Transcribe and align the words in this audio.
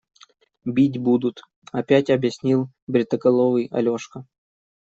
Бить 0.65 0.97
будут,– 0.97 1.43
опять 1.71 2.09
объяснил 2.09 2.71
бритоголовый 2.87 3.67
Алешка. 3.71 4.25